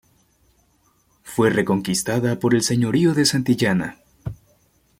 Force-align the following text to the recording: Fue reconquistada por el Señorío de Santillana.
Fue 1.21 1.51
reconquistada 1.51 2.39
por 2.39 2.55
el 2.55 2.63
Señorío 2.63 3.13
de 3.13 3.23
Santillana. 3.23 3.99